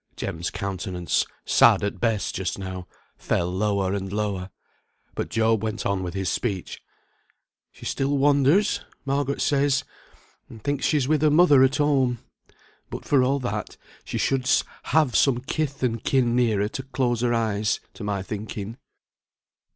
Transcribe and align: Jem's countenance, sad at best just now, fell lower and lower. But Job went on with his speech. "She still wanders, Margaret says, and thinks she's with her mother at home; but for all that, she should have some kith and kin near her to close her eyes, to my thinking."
Jem's 0.15 0.49
countenance, 0.49 1.27
sad 1.45 1.83
at 1.83 1.99
best 1.99 2.33
just 2.33 2.57
now, 2.57 2.87
fell 3.19 3.51
lower 3.53 3.93
and 3.93 4.11
lower. 4.11 4.49
But 5.13 5.29
Job 5.29 5.61
went 5.61 5.85
on 5.85 6.01
with 6.01 6.15
his 6.15 6.27
speech. 6.27 6.81
"She 7.71 7.85
still 7.85 8.17
wanders, 8.17 8.79
Margaret 9.05 9.41
says, 9.41 9.83
and 10.49 10.63
thinks 10.63 10.87
she's 10.87 11.07
with 11.07 11.21
her 11.21 11.29
mother 11.29 11.61
at 11.63 11.75
home; 11.75 12.17
but 12.89 13.05
for 13.05 13.21
all 13.21 13.37
that, 13.41 13.77
she 14.03 14.17
should 14.17 14.49
have 14.85 15.15
some 15.15 15.37
kith 15.41 15.83
and 15.83 16.03
kin 16.03 16.35
near 16.35 16.61
her 16.61 16.69
to 16.69 16.81
close 16.81 17.21
her 17.21 17.35
eyes, 17.35 17.79
to 17.93 18.03
my 18.03 18.23
thinking." 18.23 18.77